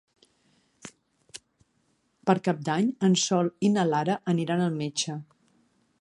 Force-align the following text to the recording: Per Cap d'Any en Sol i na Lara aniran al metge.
Per 2.29 2.37
Cap 2.49 2.65
d'Any 2.71 2.89
en 3.11 3.19
Sol 3.27 3.53
i 3.69 3.73
na 3.77 3.87
Lara 3.93 4.19
aniran 4.35 4.65
al 4.69 4.77
metge. 4.83 5.21